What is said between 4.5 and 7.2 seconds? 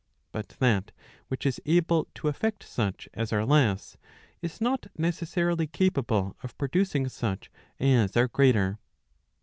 not neces¬ sarily capable of producing